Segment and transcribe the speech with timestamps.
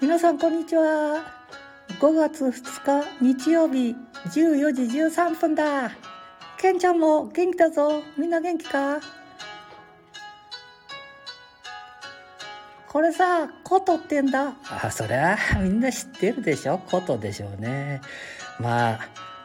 [0.00, 1.24] 皆さんこんにちは。
[2.00, 3.96] 5月2日日曜日
[4.26, 5.90] 14時13分だ。
[6.58, 8.02] ケンちゃんも元気だぞ。
[8.18, 9.00] みんな元気か？
[12.88, 14.54] これさ、ことってんだ。
[14.68, 16.78] あ、そりゃ みんな知ってるでしょ？
[16.78, 18.00] ことでしょうね。
[18.60, 18.98] まあ、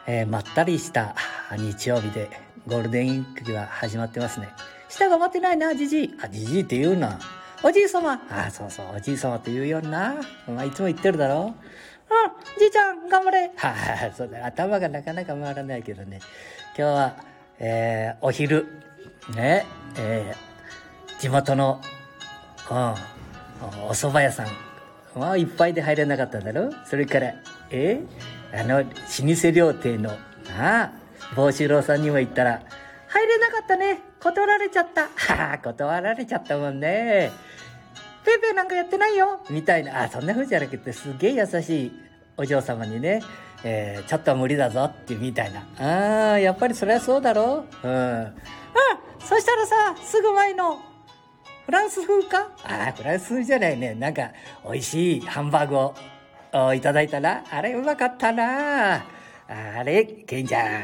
[0.06, 1.14] えー、まったりした
[1.56, 2.28] 日曜日で
[2.66, 4.50] ゴールデンウィークが始まってますね。
[4.88, 6.14] 舌が待ってないな、じじい。
[6.22, 7.18] あ、じじいって言うな。
[7.64, 8.20] おじい様。
[8.30, 10.16] あ、そうそう、おじい様って言うよな。
[10.48, 11.44] お前いつも言ってるだろ。
[11.44, 13.52] うん、じいちゃん、頑張れ。
[13.56, 13.74] は
[14.10, 16.20] あ、そうだ、頭がなかなか回らないけどね。
[16.76, 17.16] 今日は、
[17.60, 18.66] えー、お昼、
[19.36, 19.64] ね、
[19.96, 21.80] えー、地元の、
[22.70, 22.76] うん、
[23.86, 24.46] お蕎麦屋さん。
[25.14, 27.34] まあ、いっぱいで入れなかっただろそれから、
[27.70, 30.16] えー、あの、老舗料亭の、あ
[30.58, 30.92] あ、
[31.36, 32.62] 帽子郎さんにも言ったら、
[33.12, 34.00] 入れなかったね。
[34.20, 35.02] 断られちゃった。
[35.34, 37.30] はあ、断られちゃったもんね。
[38.24, 39.40] ペーペーなんかやってないよ。
[39.50, 40.04] みたいな。
[40.04, 41.92] あ、そんな風じゃなくて、すげえ優しい
[42.36, 43.22] お嬢様にね、
[43.64, 45.60] えー、ちょっと無理だぞってみたいな。
[45.78, 47.86] ああ、やっぱりそりゃそうだろう。
[47.86, 48.20] うん。
[48.22, 48.34] うん。
[49.20, 50.78] そしたらさ、すぐ前の、
[51.66, 52.48] フランス風か？
[52.64, 53.94] ああ、フランス風じゃないね。
[53.94, 54.30] なんか、
[54.64, 59.04] 美味しいハンバーグをいただいたら、あれうまかったな
[59.78, 60.82] あれ、ケンちゃん。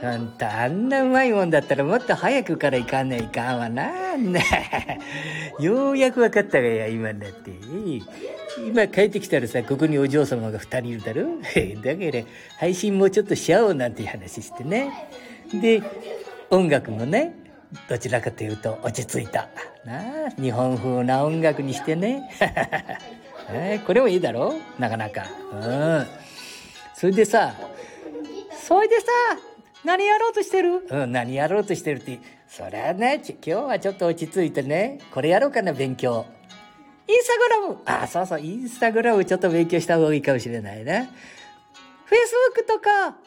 [0.00, 3.90] ほんと、あんなうまいもんだったらもっと早くから行かないかんわな。
[5.60, 7.50] ようやく分かったがや、今になって。
[8.66, 11.24] 今帰ってきたらさ、ここにお嬢様が二人いるだろ
[11.82, 12.24] だから、
[12.58, 14.90] 配信もうちょっとしちゃおうなんていう話してね。
[15.52, 15.82] で、
[16.50, 17.34] 音楽もね、
[17.88, 19.48] どちらかというと落ち着いた。
[19.84, 22.30] な、日本風な音楽にしてね。
[23.52, 24.54] えこれもいいだろ？
[24.78, 25.24] なかなか。
[25.52, 25.56] う
[26.02, 26.06] ん。
[26.94, 27.54] それでさ、
[28.66, 29.06] それでさ、
[29.84, 30.84] 何やろうとしてる？
[30.90, 32.18] うん、何やろうとしてるって。
[32.48, 36.26] そりゃね、今日はちょっと落ち着いてね、これやろうかな、勉強。
[37.06, 41.08] インスタグラムあ、そうそう、インスタグラムちょっと勉強した方がいいかもしれないね。
[42.06, 43.18] フェイスブックとか、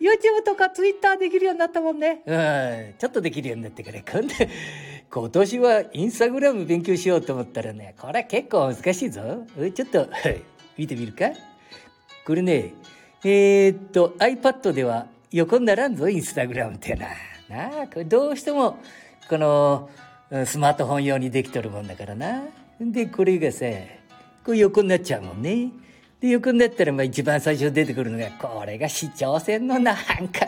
[0.00, 2.22] YouTube とか Twitter できるようになったもんね。
[2.24, 2.32] う
[2.92, 4.04] ん、ちょっとできるようになってくれ。
[4.08, 4.28] 今度、
[5.10, 9.44] 今年はインスタグラム勉強しようと思ったらね、これ結構難しいぞ。
[9.74, 10.08] ちょっと、
[10.78, 11.32] 見てみるか？
[12.24, 12.74] これね、
[13.24, 17.08] えー、っと、iPad では横にならんぞ、インスタグラムってな。
[17.48, 18.78] なあ、これどうしても、
[19.28, 19.90] この、
[20.46, 22.42] スマートフォン用にできとるもんだからな。
[22.80, 23.66] で、これがさ、
[24.44, 25.70] こう横になっちゃうもんね。
[26.20, 30.46] で、横になったら、まあ一番最初出てくるのが、これが市長選のなんか、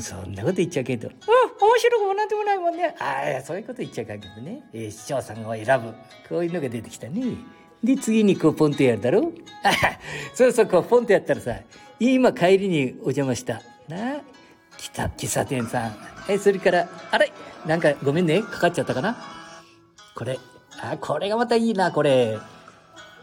[0.00, 2.94] そんなこと言っちゃうけど、うん、面白くもなんでもないもんね。
[2.98, 4.62] ああ、そういうこと言っちゃうかけどね。
[4.72, 5.94] えー、市長さんを選ぶ。
[6.28, 7.22] こういうのが出てきたね。
[7.82, 9.32] で、次にこうポンとやるだろ？
[9.62, 9.70] あ
[10.34, 11.54] そうそう、こうポンとやったらさ、
[12.00, 13.62] 今帰りにお邪魔した。
[13.88, 14.20] な
[14.76, 15.96] 来た、喫茶店さん。
[16.28, 17.32] え、それから、あれ
[17.66, 19.16] なんかごめんね、かかっちゃったかな？
[20.14, 20.38] これ。
[20.80, 22.38] あ、これがまたいいな、これ。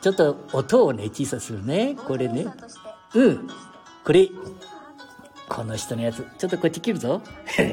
[0.02, 1.96] ちょっと音をね、小さするね。
[1.96, 2.46] これね。
[3.14, 3.48] うん。
[4.04, 4.30] これ。
[5.48, 6.26] この人のやつ。
[6.38, 7.22] ちょっとこっち切るぞ。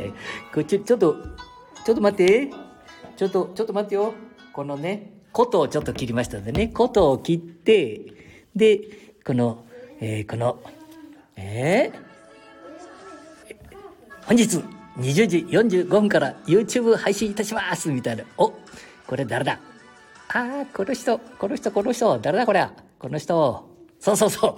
[0.55, 1.17] こっち、ちょっと、
[1.85, 2.51] ちょっと待って。
[3.17, 4.15] ちょっと、ちょっと待ってよ。
[4.53, 8.01] このね、琴をちょっと切りましたんでね、琴を切って、
[8.55, 8.81] で、
[9.25, 9.65] この、
[10.01, 10.61] えー、この、
[11.37, 11.97] えー、
[14.27, 14.63] 本日
[14.99, 18.25] 20時45分から YouTube 配信いたしますみたいな。
[18.37, 18.53] お
[19.07, 19.59] これ誰だ？
[20.29, 23.69] ああ、この人、この人、この人、誰だこれこの人。
[24.01, 24.57] そうそうそう。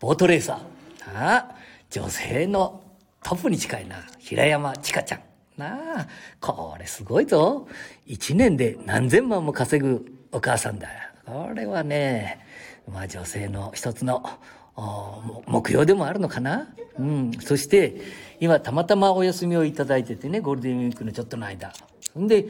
[0.00, 0.56] ボートレーサー。
[1.16, 1.56] ああ、
[1.90, 2.82] 女性の
[3.22, 3.96] トップに近いな。
[4.18, 5.20] 平山千佳ちゃん。
[5.56, 6.08] なあ、
[6.40, 7.66] これすごいぞ。
[8.06, 10.88] 一年で何千万も稼ぐお母さんだ。
[11.26, 12.44] これはね、
[12.90, 14.24] まあ女性の一つの
[15.46, 16.68] 目標でもあるのかな
[16.98, 17.32] うん。
[17.40, 18.00] そして、
[18.40, 21.72] 今たまたまお休みをいただいててね、ゴールデンウィークのちょっとの間。
[22.18, 22.46] んで、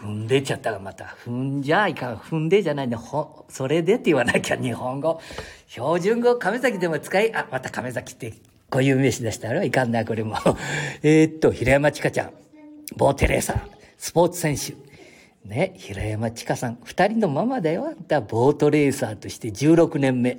[0.00, 1.16] 踏んでちゃったがまた。
[1.24, 2.16] 踏んじゃいかん。
[2.16, 2.96] 踏んでじゃないね。
[2.96, 5.20] ほ、それでって言わなきゃ日本語。
[5.68, 8.34] 標準語亀崎でも使い、あ、また亀崎って
[8.72, 10.34] こういう名詞出したらいかんな、これも。
[11.04, 12.30] えっと、平山千佳ちゃん、
[12.96, 13.60] ボーテレーサー、
[13.98, 14.74] スポーツ選手。
[15.46, 17.94] ね、平山千佳さん、二人のママだよ。
[18.08, 20.38] だ、ボートレーサーとして16年目。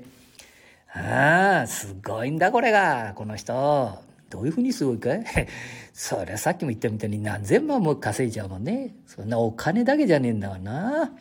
[0.96, 4.00] ああ、すごいんだ、これが、この人。
[4.32, 5.24] どういうふうにすごいかい？
[5.94, 8.96] そりゃさっきも言ったみたいに何千万も稼いじゃうもんね。
[9.06, 11.12] そんなお金だけじゃねえんだわな。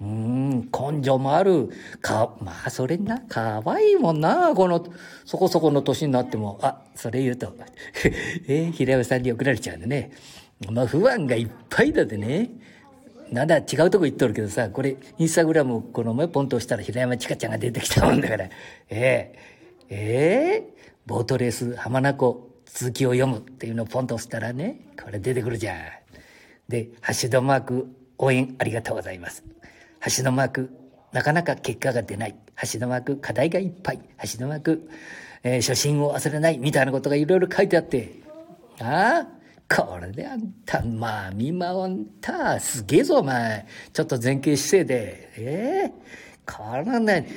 [0.00, 1.68] うん、根性もある。
[2.00, 4.84] か、まあ、それな、かわいいもんな、この、
[5.26, 6.58] そこそこの年になっても。
[6.62, 7.54] あ、それ言うと、
[8.48, 10.12] えー、平山さんに送られちゃうんでね。
[10.70, 12.50] まあ、不安がいっぱいだでね。
[13.30, 18.46] なんだ、違うとこ行っとるけどさ、これ、インスタグラム、この前ポンと押したら平山千佳ちゃんが出てきたもんだから。
[18.46, 18.50] え
[18.88, 25.78] えー、ええー、ボートレース浜名湖続きを読むっていうのをポンと押したらね、これ出てくるじゃん。
[26.68, 29.44] で、ハッシュドマーク応援ありがとうございます。
[30.00, 30.70] ハッシュドマーク
[31.12, 32.34] なかなか結果が出ない。
[32.72, 34.00] 橋の枠、課題がいっぱい。
[34.32, 34.88] 橋の枠、
[35.42, 36.58] えー、初心を忘れない。
[36.58, 38.22] みたいなことがいろいろ書いてあって。
[38.80, 42.58] ああこれであんた、まあ、見守った。
[42.60, 43.66] すげえぞ、お前。
[43.92, 45.30] ちょっと前傾姿勢で。
[45.36, 47.28] ええー、これね、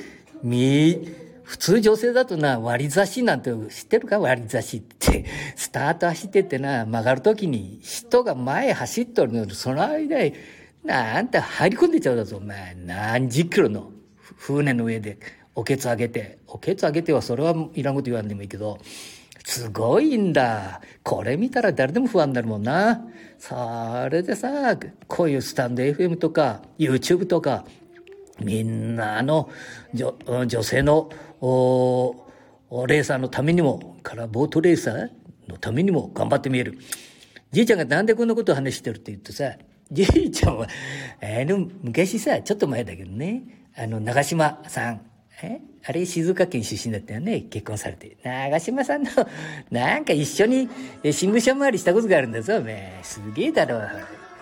[0.42, 1.09] み、
[1.44, 4.19] 普通女性だとな、割り差しなんて知ってるか？
[4.19, 5.25] 割り差しって。
[5.56, 10.33] スタート走っててな、曲がるときに人が前走っとるのに、その間に、
[10.83, 12.75] なんて入り込んでちゃうだぞ、お前。
[12.75, 15.18] 何十キロの船の上で、
[15.56, 16.39] おけつ上げて。
[16.47, 18.80] おけつ上げてはそれはいらんこと言わんでもいいけど、
[19.45, 20.81] すごいんだ。
[21.03, 23.06] これ見たら誰でも不安になるもんな。
[23.38, 24.77] それでさ、
[25.07, 27.65] こういうスタンド FM とか、YouTube とか、
[28.41, 29.50] みんなの
[29.94, 30.13] 女
[30.47, 31.09] 女性の
[31.39, 32.15] お
[32.88, 35.09] レーサーのためにも、からボートレーサー
[35.47, 36.77] のためにも頑張ってみえる。
[37.51, 39.53] じいちゃんがなんでこんなことを話してるって言ってさ、
[39.94, 40.68] じいちゃんは、
[41.22, 43.44] あの、昔さ、ちょっと前だけどね、
[43.75, 45.01] あの、長島さん、
[45.42, 48.18] えあれ静岡県出身だったよね結婚されて。
[48.24, 49.10] 長島さんの、
[49.69, 50.69] なんか一緒に
[51.12, 53.81] 新聞社回りしたことがあるんだぞ、おめえすげえだろ。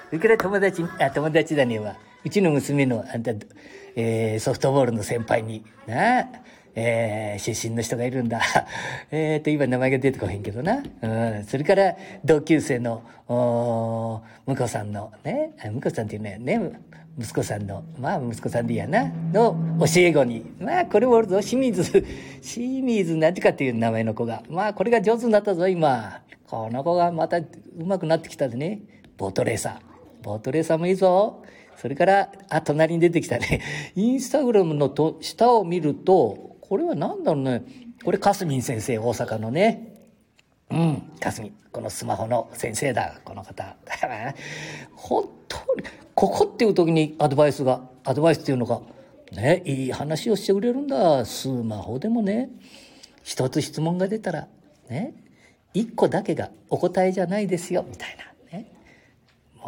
[0.09, 3.31] それから友達、あ、友達だねは、うちの娘の、あんた、
[3.95, 6.27] えー、ソフトボールの先輩に、なあ
[6.75, 8.41] えー、出身の人がいるんだ。
[9.12, 10.83] えっと、今名前が出てこへんけどな。
[11.01, 11.44] うん。
[11.44, 16.71] それから、同級生の、お向こうさんの、ね、向こうさんっていうね、ね、
[17.19, 22.03] 息子さんの、まあ息子さんでいいやな、の教え子に、まあこれもおるぞ、清水、
[22.41, 26.21] 清水なんてかっていう名前の子が、まあこれが上手になったぞ、今。
[26.47, 27.45] この子がまた上
[27.94, 28.81] 手くなってきたでね。
[29.17, 30.24] ボートレーサー。
[30.24, 31.44] ボートレーサーもいいぞ。
[31.77, 33.62] それから、あ、隣に出てきたね。
[33.95, 37.63] インスタグラムのと下を見ると、これは何だろうね。
[38.01, 39.94] これ、かすみん先生、大阪のね。
[40.69, 41.51] うん、かすみ。
[41.69, 43.75] このスマホの先生だ、この方。
[44.95, 45.83] 本当に、
[46.15, 48.79] ここっていう時にアドバイスが、アドバイスっていうのが、
[49.33, 51.25] ね、いい話をしてくれるんだ。
[51.25, 52.50] スマホでもね、
[53.21, 54.47] 一つ質問が出たら、
[54.89, 55.13] ね、
[55.74, 58.30] 一個だけがお答えじゃないですよ、みたいな。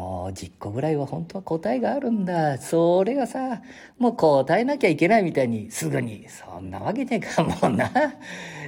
[0.03, 2.57] もう10個ぐらいは本当は答えがあるんだ。
[2.57, 3.61] それがさ、
[3.97, 6.27] もう答えなきゃいけないみたいにすぐに。
[6.27, 7.89] そんなわけねえかもな。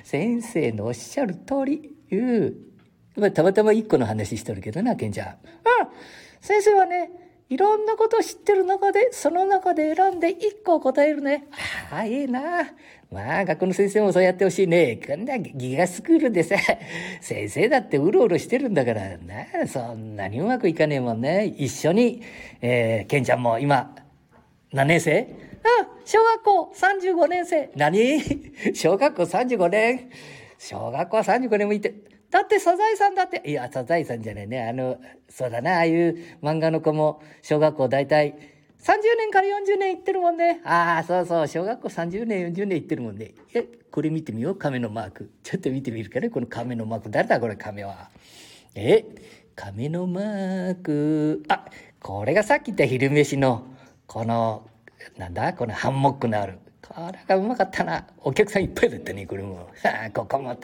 [0.06, 1.94] 先生のおっしゃる通り。
[2.16, 2.54] う。
[3.20, 5.28] まあ、たまたま1個の話しとるけどな、ケンちゃん。
[5.28, 5.36] うん。
[6.40, 7.10] 先生はね、
[7.50, 11.48] いろんなこと知ってる中で、その中で選んで1個答えるね。
[11.92, 12.62] ああ、いいな。
[13.16, 14.98] まあ、学校の先生もそうやってほしいね。
[14.98, 16.58] こんなギガスクールでさ、
[17.22, 21.46] 先生だってうろうろしてるんだからなあ、そんなにうまくいかねえもんね。
[21.46, 22.22] 一緒に、
[22.62, 23.96] えー、ケンちゃんも今、
[24.74, 25.30] 何年生？
[25.64, 27.70] あ、小学校35年生。
[27.78, 28.20] 何？
[28.76, 30.10] 小学校35年
[30.58, 31.94] 小学校は35年もいて、
[32.30, 34.62] だってサザエさんだって、いや、サザエさんじゃないね。
[34.68, 34.98] あの、
[35.30, 40.62] そうだな、ああいう漫画の子も小学校大体30年から40年行ってるもんね。
[40.63, 43.33] ああ、そうそう、小学校30年、40年行ってるもんね。
[43.54, 45.31] え、これ見てみよう、亀のマーク。
[45.44, 47.10] ちょっと見てみるかね、この亀のマーク。
[47.10, 48.10] 誰だ、これ、亀は。
[48.75, 49.06] え、
[49.56, 51.44] 亀のマーク。
[51.48, 51.66] あ、
[52.00, 53.66] これがさっき言った昼飯の、
[54.06, 54.69] この、
[55.18, 56.60] なんだ、このハンモックのある。
[56.88, 58.06] これがうまかったな。
[58.21, 59.68] お客さんいっぱいだったね、これも。
[60.13, 60.56] ここも。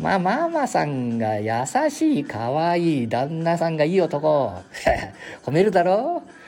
[0.00, 1.52] まあ、ママさんが優
[1.88, 4.52] しい、可愛い、旦那さんがいい男。
[5.44, 6.41] 褒めるだろう？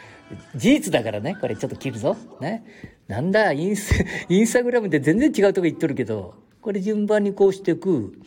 [0.55, 2.17] 事実だからね、これちょっと切るぞ。
[2.41, 2.65] ね。
[3.09, 3.95] なんだ、インス、
[4.29, 8.19] インスタグラムで全然違うとこ行っとるけど、これ順番にこうしていく。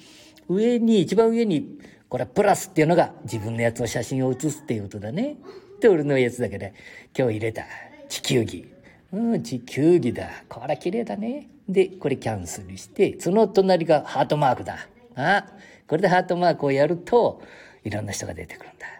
[0.48, 5.38] 上に、一番上に、これプラスっていうのが自分のやつの写真を写すっていうことだね。
[5.76, 6.74] って俺のやつだけで、
[7.18, 7.66] 今日入れた。
[8.08, 8.68] 地球儀。
[9.12, 10.30] うん、地球儀だ。
[10.50, 11.50] これ綺麗だね。
[11.68, 14.88] で、これキャンセルして、その隣がハートマークだ。
[15.16, 15.46] あ、
[15.88, 17.42] これでハートマークをやると、
[17.84, 18.97] いろんな人が出てくるんだ。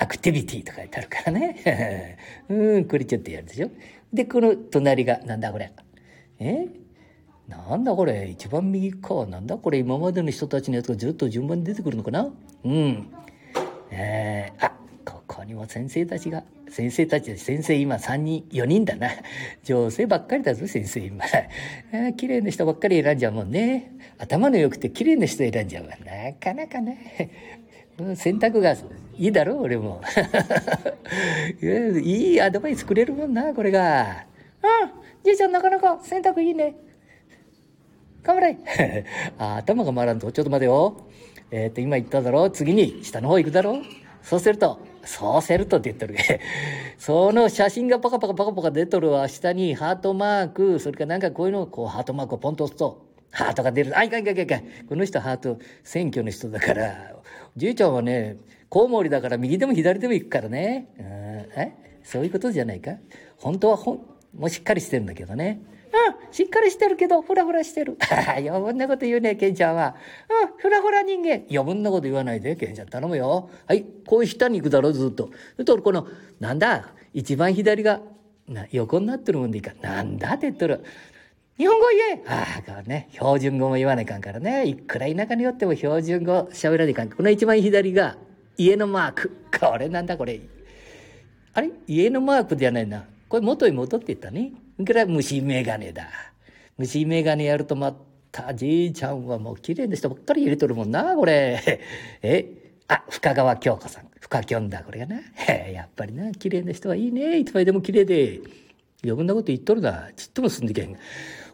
[0.00, 2.16] アクティビティとか書いてあるからね。
[2.48, 3.70] うん、これちょっとやるでしょ。
[4.12, 5.70] で、この隣が、なんだこれ。
[6.38, 6.66] え？
[7.46, 9.26] なんだこれ一番右か。
[9.26, 12.32] なんだこれ今までの人たちのやつがずっと順番に出てくるのかな？
[12.64, 13.08] うん。
[13.90, 14.72] えー、あ、
[15.04, 16.44] ここにも先生たちが。
[16.70, 19.10] 先生たち、先生今3人、4人だな。
[19.64, 21.24] 女性ばっかりだぞ、先生今。
[21.24, 23.92] あ 綺麗な人ばっかり選んじゃうもんね。
[24.16, 25.90] 頭の良くて綺麗な人選んじゃうわ。
[26.04, 27.28] なかなかね。
[28.14, 28.76] 選択が
[29.20, 30.00] いいだろ俺も。
[31.60, 34.24] いいアドバイスくれるもんな、これが。
[34.62, 34.90] うん、
[35.22, 36.74] じいちゃんなかなか選択いいね。
[38.22, 38.56] 頑張れ。
[39.36, 40.96] あ頭が回らんと、ちょっと待てよ。
[41.50, 43.82] えっ、と、今言っただろ次に下の方行くだろ
[44.22, 46.16] そうすると、そうするとって言ってる。
[46.96, 49.28] その写真がパカパカパカパカ出とるわ。
[49.28, 53.98] 下にハートマーク、それからなんかこういうのをこうハートマークをポンと押すと、ハートが出る。
[53.98, 54.62] あ、いかんいかんいかん。
[54.88, 57.16] この人ハート、選挙の人だから、
[57.54, 58.38] じいちゃんはね、
[58.70, 60.88] コウモリだから右でも左でも行くからね。
[60.96, 61.72] え？
[62.04, 62.92] そういうことじゃないか？
[63.36, 63.96] 本当はほん、
[64.38, 65.60] もうしっかりしてるんだけどね。
[65.92, 67.96] うん、しっかりしてるけど、ふらふらしてる。
[68.38, 69.96] 余分なこと言うね、ケンちゃんは。
[70.44, 71.42] うん、ふらふら人間。
[71.50, 73.50] 余分なこと言わないで、ケンちゃん頼むよ。
[73.66, 75.30] はい、こう下に行くだろ、ずっと。
[75.56, 76.06] そとこの、
[76.38, 78.00] なんだ、一番左が、
[78.46, 79.72] な、横になってるもんでいいか。
[79.82, 80.84] なんだって言っとる。
[81.58, 84.66] 日本語言えああ、ね、標準語も言わないかんからね。
[84.66, 87.10] いくら田舎によっても標準語喋らないかん。
[87.10, 88.16] この一番左が、
[88.60, 89.30] 家のマーク。
[89.58, 90.38] これなんだこれ。
[91.54, 91.70] あれ？
[91.86, 93.06] 家のマークじゃないな。
[93.26, 94.52] これ元に戻っていったね。
[94.76, 96.06] これは虫眼鏡だ。
[96.76, 97.96] 虫眼鏡やるとま
[98.30, 101.80] た、じいちゃんはもう綺麗な人ばっかり入れとるもんな、これ。
[102.22, 102.74] え？
[102.86, 104.08] あ、深川京子さん。
[104.20, 105.20] 深きょんだ、これがな。
[105.72, 107.38] やっぱりな、綺麗な人はいいね。
[107.38, 108.40] いつまででも綺麗で。
[109.02, 110.10] 余分なこと言っとるな。
[110.14, 110.94] ちっとも進んでけん。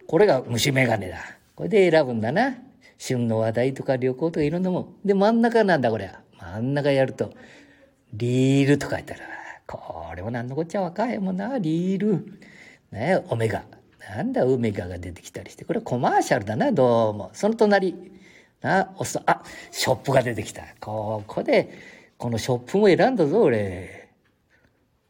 [0.08, 1.18] これが虫眼鏡だ。
[1.54, 2.56] これで選ぶんだな。
[2.98, 5.06] 旬の話題とか旅行とかいろんなもん。
[5.06, 6.25] で、真ん中なんだ、これは。
[6.54, 7.32] 真ん中やると、
[8.12, 9.22] リールと書いてある。
[9.66, 12.24] これも何のこっちゃ若いもんな、リール。
[12.92, 13.64] ねオメガ。
[14.08, 15.64] なんだ、オメガが出てきたりして。
[15.64, 17.30] これコマーシャルだな、どうも。
[17.32, 17.94] その隣。
[18.60, 20.62] な、おそ、あ、ショップが出てきた。
[20.80, 21.70] ここで、
[22.16, 24.05] このショップも選んだぞ、俺。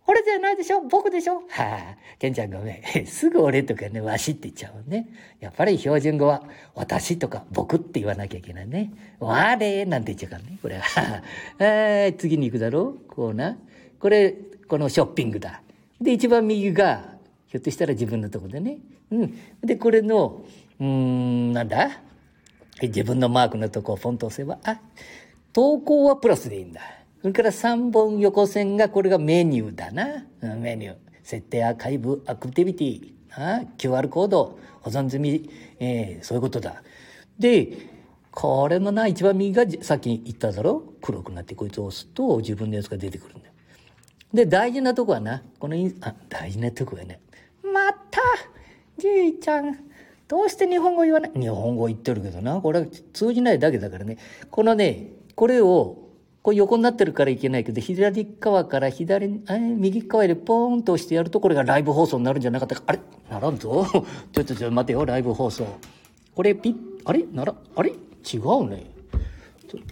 [0.07, 0.81] 俺じゃないでしょ？
[0.83, 1.37] 僕でしょ？
[1.37, 3.07] はあ、ケンちゃんごめん。
[3.07, 5.09] すぐ俺とかね、わしって言っちゃうね。
[5.41, 6.43] やっぱり標準語は、
[6.75, 8.93] 私とか僕って言わなきゃいけないね。
[9.19, 11.23] 我なんて言っちゃうからね、これは。
[11.59, 12.99] え次に行くだろう？
[13.09, 13.59] こうな。
[13.99, 14.35] これ、
[14.69, 15.63] このショッピングだ。
[16.01, 17.17] で、一番右が、
[17.49, 18.79] ひょっとしたら自分のとこでね。
[19.11, 19.39] うん。
[19.63, 20.45] で、これの、
[20.79, 22.03] うーん、なんだ？
[22.83, 24.79] 自分のマークのとこをフォント押せば、あ、
[25.55, 26.83] 投稿はプラスでいいんだ。
[27.27, 30.27] それから3本横線が、これがメニューだな。
[30.41, 30.97] メニュー。
[31.25, 36.85] 設定アーカイブ、アクティビティ、あ QR コード、保存済み、えー、そういうことだ。
[37.37, 37.79] で、
[38.31, 40.85] これのな、一番右がさっき言っただろ？
[41.03, 43.53] 黒くなってこいつを押すと自分のやつが出てくるんだよ。
[44.33, 47.19] で、大事なとこはな、このイン、あ、大事なとこはね、
[47.65, 48.21] また
[48.99, 49.77] じいちゃん、
[50.29, 51.33] どうして日本語言わない？
[51.35, 54.17] 日本語言ってるけどな、これは通じないだけだからね。
[54.49, 56.06] このね、これを
[56.47, 62.85] こう横になってるからいけないけど、左側から左、え右側でポーンと押してやると、これがライブ放送になるんじゃなかったか。
[62.87, 63.01] あれ？
[63.29, 63.85] ならんぞ。
[63.91, 64.01] ちょ
[64.43, 65.67] っとちょっと待てよ、ライブ放送。
[66.37, 67.27] これピッ、あれ？
[67.33, 67.91] なら、あれ？
[67.91, 68.87] 違うね。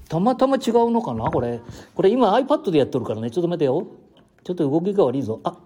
[0.08, 1.28] たまたま違うのかな？
[1.28, 1.60] これ。
[1.92, 3.32] これ今 iPad でやっとるからね。
[3.32, 3.88] ちょっと待てよ。
[4.44, 5.40] ちょっと動きが悪いぞ。
[5.42, 5.58] あ、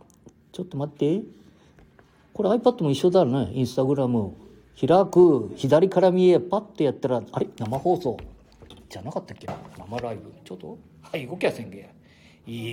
[0.52, 1.20] ちょっと待って。
[2.32, 3.50] これ iPad も一緒だね。
[3.52, 4.32] インスタグラム。
[4.80, 5.52] 開く。
[5.54, 7.46] 左から見え、パッてやったら、あれ？
[7.58, 8.16] 生放送。
[8.88, 9.46] じゃなかったっけ？
[9.78, 10.32] 生ライブ？
[10.44, 10.78] ちょっと？
[11.02, 11.88] はい、動きゃせんげや。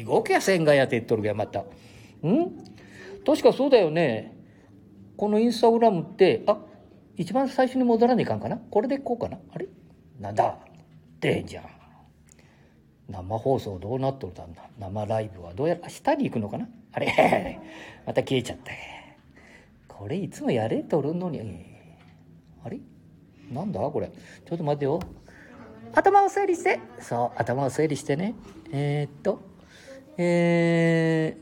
[0.06, 1.60] 動きゃせんがやって言っとるがやまた。
[1.62, 1.66] ん？
[3.26, 4.34] 確かそうだよね。
[5.18, 6.58] このインスタグラムって、あ、
[7.18, 8.58] 一番最初に戻らないかんかな？
[8.58, 9.40] これでいこうかな？
[9.52, 9.68] あれ？
[10.20, 10.58] なんだ？
[11.20, 11.66] でんじゃん。
[13.10, 14.70] 生放送どうなっとるんだ？
[14.80, 16.68] 生ライブはどうやら下に行くのかな？
[16.94, 17.60] あれ？
[18.06, 18.72] また消えちゃった。
[19.94, 21.42] これいつもやれとるのに。
[22.64, 22.80] あれ？
[23.52, 23.80] なんだ？
[23.82, 24.08] これ。
[24.08, 25.00] ちょっと待ってよ。
[25.96, 28.36] 頭を整理して、そう、頭を整理してね。
[28.72, 29.40] えー、っと、
[30.18, 31.38] え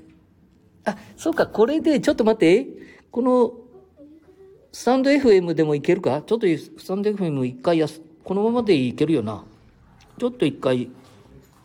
[0.85, 2.67] ー、あ、そうか、これで、ちょっと待って、
[3.11, 3.53] この、
[4.71, 6.21] スタンド FM でもいけるか？
[6.25, 9.43] ちょっとスタンド FM 一回やす、このままでいけるよな。
[10.19, 10.89] ちょっと一回、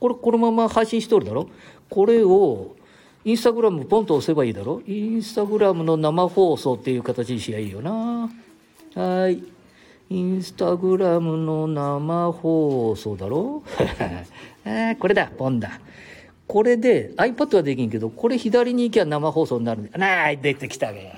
[0.00, 1.48] これ、このまま配信しとるだろ？
[1.88, 2.76] これを、
[3.24, 4.82] インスタグラムポンと押せばいいだろ？
[4.86, 8.30] インスタグラムの生放送っていう形にしやいいよな。
[8.94, 9.42] はい。
[10.10, 13.62] インスタグラムの生放送だろ？
[14.64, 15.80] えこれだ、ポンだ。
[16.46, 19.98] これで、iPad はできんけど、これ左に行きゃ生放送になるんだ。
[19.98, 21.12] なあ、出てきたがや。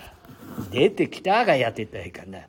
[0.72, 2.40] 出てきたがやってたらいかな。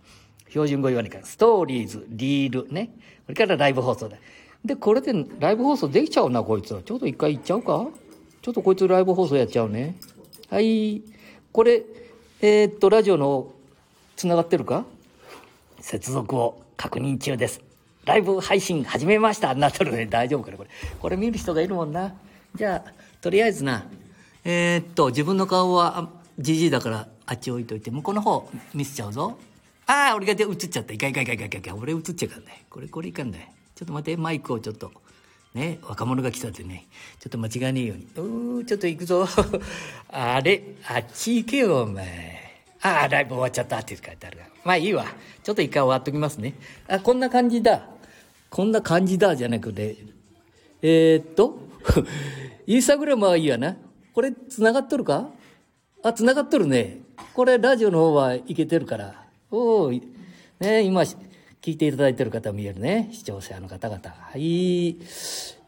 [0.50, 1.26] 標準語言わないから。
[1.26, 2.90] ストーリーズ、リール、ね。
[3.28, 4.18] これからライブ放送だ。
[4.66, 6.82] で、これでライブ放送できちゃうな、こいつは。
[6.82, 7.88] ちょっと一回行っちゃうか？
[8.42, 9.96] ちょっとこいつライブ放送やっちゃうね。
[10.50, 11.04] はい。
[11.52, 11.84] これ、
[12.42, 13.52] えー、っと、ラジオの、
[14.16, 14.86] 繋がってるか？
[15.82, 17.62] 接続を確認中です。
[18.06, 20.06] ライブ配信始めましたなっとるね。
[20.06, 20.70] 大丈夫かなこれ。
[21.00, 22.14] これ見る人がいるもんな。
[22.56, 23.86] じゃあ、とりあえずな、
[24.44, 26.10] えー、っと、自分の顔は、
[26.40, 29.38] じじいだからあっち置いといて、向こうの方見せちゃうぞ。
[29.86, 30.94] ああ、俺が映っちゃった。
[30.94, 31.76] いかいかいかいかいかいか。
[31.76, 32.66] 俺映っちゃうからね。
[32.70, 33.54] これ、これいかんね。
[33.76, 34.92] ちょっと待って、マイクをちょっと。
[35.54, 36.88] ね、若者が来たってね。
[37.20, 38.08] ちょっと間違えねえように。
[38.16, 39.28] うー、ちょっと行くぞ。
[40.10, 42.41] あれ、あっち行けよ、お前。
[42.84, 44.46] ああ、ライブ終わっちゃったって書いてあるが。
[44.64, 45.06] まあいいわ。
[45.44, 46.56] ちょっと一回終わっときますね。
[46.88, 47.88] あ、こんな感じだ。
[48.50, 49.98] こんな感じだじゃなくて。
[50.82, 51.60] えー、っと、
[52.66, 53.78] インスタグラムはいいやな。
[54.14, 55.30] これ繋がっとるか？
[56.04, 57.02] あ、繋がっとるね。
[57.34, 59.26] これラジオの方はいけてるから。
[59.52, 63.10] おおね、今、聞いていただいてる方見えるね。
[63.12, 64.02] 視聴者の方々。
[64.10, 64.98] はい。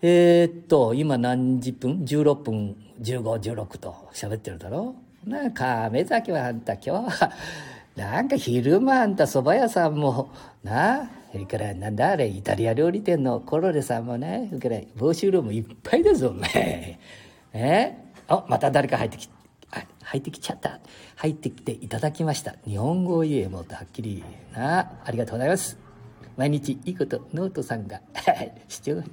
[0.01, 7.31] えー、っと、今何十分 ?16 分、15、16と喋ってるだろな亀崎はあんた今日は
[7.95, 10.31] なんか昼間あんた蕎麦屋さんも
[10.63, 16.99] なそれからなんだあれイタリア料理店のコロレさんもねそれから帽子色もいっぱいだぞお前
[17.53, 17.95] え。
[18.27, 19.29] あまた誰か入ってき
[19.71, 20.79] あ入ってきちゃった。
[21.15, 22.55] 入ってきていただきました。
[22.65, 24.23] 日本語を言えもっとはっきり。
[24.53, 25.77] なありがとうございます。
[26.35, 28.01] 毎日いいことノートさんが。
[28.67, 29.03] 主張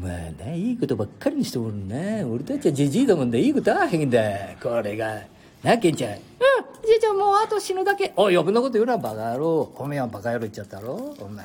[0.00, 2.26] まあな、いいことばっかりにしておるな。
[2.26, 4.20] 俺たちはじじいだもんでいいことあへんだ。
[4.62, 5.20] これが。
[5.62, 6.12] な、ケンちゃん。
[6.12, 6.18] うん、
[6.86, 8.12] じいちゃんもうあと死ぬだけ。
[8.16, 9.70] おい、余分なこと言うな、バカ野郎。
[9.76, 11.14] おめえはバカ野郎言っちゃったろ。
[11.20, 11.44] お前。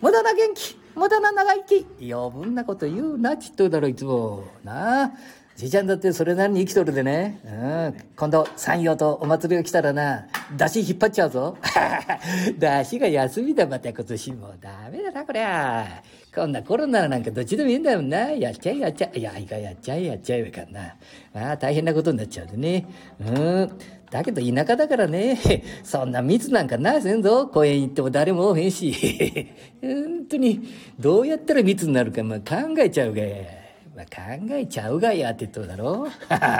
[0.00, 1.86] 無駄な元気、無駄な長生き。
[2.12, 4.44] 余分なこと言うな、ちっとだろ、いつも。
[4.62, 5.12] なあ。
[5.56, 7.40] じいちゃんだってそれなりに生きとるでね。
[7.44, 7.94] うん。
[8.16, 10.26] 今度、山陽とお祭りが来たらな、
[10.56, 11.58] 出汁引っ張っちゃうぞ。
[12.58, 14.54] 出汁が休みだ、また今年も。
[14.60, 16.02] ダメだな、こりゃ。
[16.34, 18.30] こんなコロナなんかどっちでもいいんだよな。
[18.30, 19.18] やっちゃえやっちゃえ。
[19.18, 20.94] いや、いかやっちゃえやっちゃえかんな。
[21.34, 22.86] まあ大変なことになっちゃうでね。
[23.20, 23.70] うん。
[24.10, 25.38] だけど田舎だからね、
[25.84, 27.48] そんな密なんかなせんぞ。
[27.48, 28.94] 公園行っても誰もおへんし。
[29.82, 30.60] 本当に、
[30.98, 33.59] どうやったら密になるか、まあ考えちゃうがや。
[34.00, 36.08] まあ考えちゃうがやって言っとるだろ。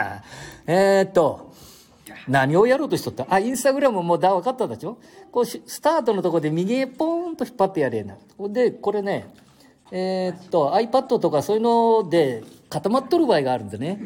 [0.66, 1.52] えっと、
[2.28, 3.26] 何をやろうとしとった？
[3.28, 4.98] あ、インスタグラムもだ、分かったでしょ？
[5.30, 8.16] こうしスタートのとこで右へポーンと引っ張ってやれな。
[8.48, 9.32] で、これね、
[9.90, 14.00] えー、っと iPad とかそういうので固まっとる場合があるんでね。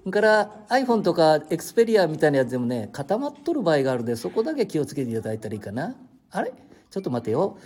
[0.00, 5.96] それから iPhone とか Xperia みたいなやつでもね固まっとる場合があるんでそこだけ気をつけていただいたらいいかな。
[6.30, 6.52] あれ？
[6.90, 7.58] ちょっと待てよ。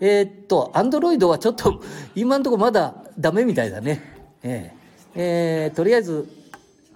[0.00, 1.82] えー、っと Android はちょっと
[2.14, 4.17] 今んとこまだダメみたいだね。
[4.42, 6.28] えー、えー、とりあえず、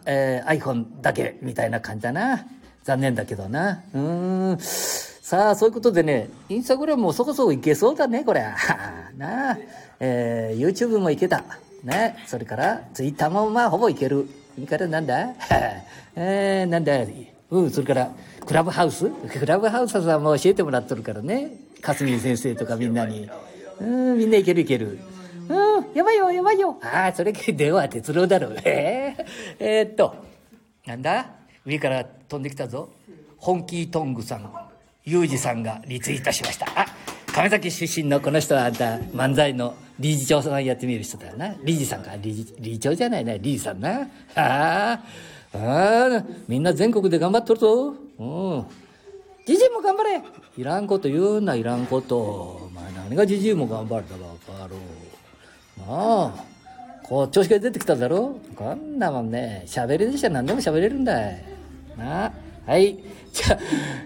[0.06, 2.46] えー、iPhone だけみたいな感じだな
[2.84, 8.44] 残念だけどなうんさあそういうことでねインスタグラムもそこそこいけそうだねこれ
[9.16, 9.58] なあ
[10.04, 11.44] えー、YouTube もいけた。
[11.84, 12.16] ね。
[12.26, 14.28] それから、Twitter もまあほぼいける。
[14.56, 15.28] それからなんだ？
[16.16, 16.92] えー、なんだ
[17.50, 18.10] うん、それから、
[18.44, 19.08] クラブハウス？
[19.08, 21.52] クラブハウスさんも教えてもらっとるからね。
[21.80, 23.30] かすみ先生とかみんなに。
[23.80, 24.98] うん、みんないけるいける。
[25.94, 26.78] やばいよ、やばいよ。
[26.82, 28.56] ああ、それ電話鉄郎だろう。
[28.64, 29.24] えー、
[29.58, 30.14] えー、っと、
[30.86, 31.26] なんだ？
[31.64, 32.88] 上から飛んできたぞ。
[33.36, 34.50] 本気トングさん、
[35.04, 36.66] ユージさんがリツイートしました。
[36.74, 36.86] あ、
[37.32, 41.54] 亀崎出身のこの人はあんた漫才の理事長さんやってみる人だよな。
[41.62, 42.12] 理事さんか。
[42.20, 43.36] 理事、理事長じゃないな。
[43.36, 44.00] 理事さんな。
[44.00, 45.00] ああ。
[45.54, 46.24] ああ。
[46.48, 47.94] みんな全国で頑張っとるぞ。
[48.18, 48.66] うん。
[49.44, 50.22] じじいも頑張れ
[50.56, 52.70] いらんこと言うな、いらんこと。
[52.72, 54.76] まあ何がじじいも頑張るだろう、かろ
[55.86, 55.88] う。
[55.88, 56.44] まあ。
[57.02, 58.38] こう、調子が出てきただろ？
[58.54, 61.44] こんなもんね、喋りでしたら何でも喋れるんだい。
[61.98, 62.32] なあ。
[62.66, 62.98] はい。
[63.32, 63.58] じゃあ、い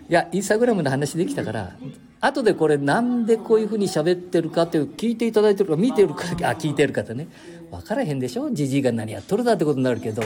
[0.08, 1.76] や、インスタグラムの話できたから、
[2.18, 7.28] 後でこれなんでこういうふうに喋ってるかっていう聞いていただいてるか見てるかあ聞いてる方ね
[7.70, 8.50] 分からへんでしょ？
[8.50, 10.22] じじいが何やっとるだってことになるけど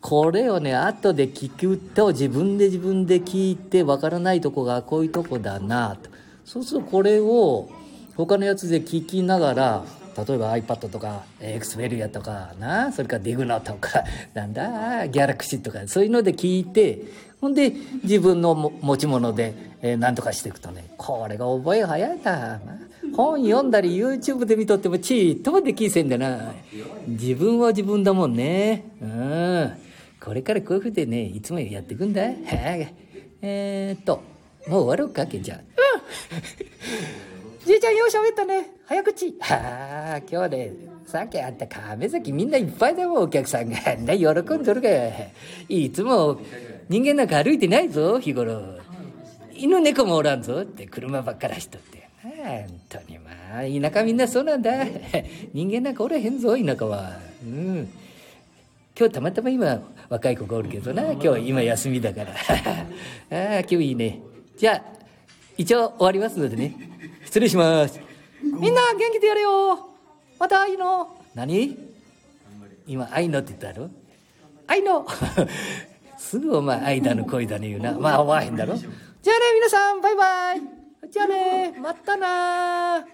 [0.00, 6.10] これをね後で聞くと自分で自分で聞いて分からないとこがこういうとこだなと
[6.46, 7.68] そうするとこれを
[8.16, 9.84] 他のやつで聞きながら
[10.26, 14.04] 例えば iPad とかエクスペリアとかなそれからディグノとか
[14.34, 17.02] なんだギャラクシーとかそういうので聞いて
[17.40, 26.52] ほんで自分の持ち物で、えー、何とかしていくとねこれが覚え早いだ、まあ、本読んだり YouTube で見とってもちっともできせんでな
[27.06, 28.84] 自分は自分だもんね。
[29.00, 29.72] うん。
[30.20, 32.22] これからこういうふうでねいつもやっていくんだ。
[33.40, 34.20] えー、っと
[34.66, 35.60] もう終わろうかけんちゃん。
[37.68, 38.70] じいちゃんよう喋ったね。
[38.86, 39.26] 早口。
[39.40, 40.72] は あ今日ね
[41.04, 43.76] さっきあった亀崎みんないっぱいだもんお客さんが
[44.06, 44.88] な喜んどるか
[45.68, 46.40] いつも
[46.88, 48.78] 人間なんか歩いてないぞ日頃。
[49.52, 52.08] 犬猫もおらんぞって車ばっかり走っとって。
[52.22, 54.86] 本当にまあ田舎みんなそうなんだ。
[55.52, 57.18] 人間なんかおらへんぞ田舎は。
[57.44, 57.88] うん。
[58.98, 61.12] 今日たまたま今若い子がおるけどな。
[61.12, 62.32] 今日今休みだから。
[63.30, 64.20] ああ今日いいね。
[64.56, 64.82] じゃあ
[65.58, 66.74] 一応終わりますのでね。
[67.28, 68.00] 失礼します。
[68.42, 69.78] みんな元気でやれよ。
[70.38, 71.14] また愛の。
[71.34, 71.76] 何？
[72.86, 73.90] 今愛のって言ったろ？
[74.66, 75.06] 愛の。
[76.16, 77.92] すぐお前間の恋だね言うな。
[77.92, 78.74] まあ思わへんだろ？
[78.76, 78.92] じゃあね
[79.56, 80.62] 皆さんバイバイ。
[81.10, 83.06] じゃあねまたな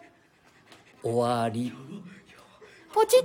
[1.03, 1.73] 終わり。
[2.93, 3.25] ポチッ